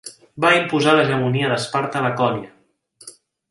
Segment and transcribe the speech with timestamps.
[0.45, 3.15] Va imposar l'hegemonia d'Esparta a Lacònia.